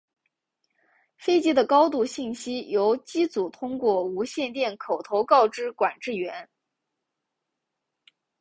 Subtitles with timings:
[1.15, 6.49] 飞机的高度信息由机组通过无线电口头告知管制员。